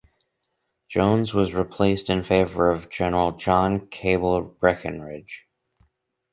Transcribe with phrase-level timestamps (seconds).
[0.89, 5.47] Jones was replaced in favor of General John Cabell Breckinridge.